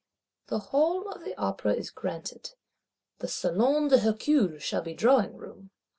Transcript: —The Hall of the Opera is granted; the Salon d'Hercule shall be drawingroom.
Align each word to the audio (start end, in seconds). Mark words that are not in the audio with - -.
—The 0.47 0.57
Hall 0.57 1.07
of 1.11 1.23
the 1.23 1.37
Opera 1.37 1.73
is 1.75 1.91
granted; 1.91 2.53
the 3.19 3.27
Salon 3.27 3.87
d'Hercule 3.89 4.57
shall 4.57 4.81
be 4.81 4.95
drawingroom. 4.95 5.69